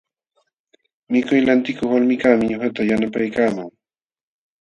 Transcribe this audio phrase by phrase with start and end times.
[1.11, 3.69] Mikuy lantikuq walmikaqmi ñuqata yapaykaman.